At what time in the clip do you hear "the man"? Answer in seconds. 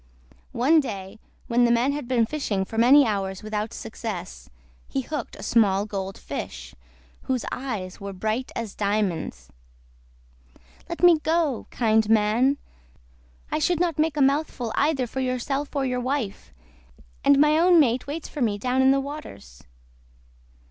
1.63-1.91